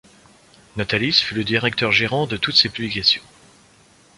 [0.77, 3.21] Natalis fut le directeur-gérant de toutes ces publications.